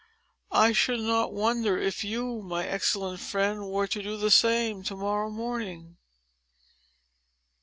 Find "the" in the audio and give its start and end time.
4.17-4.31